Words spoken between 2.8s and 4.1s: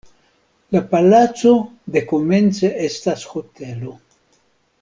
estas hotelo.